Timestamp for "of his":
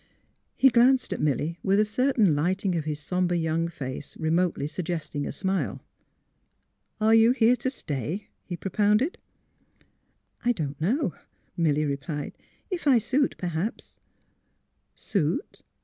2.75-2.99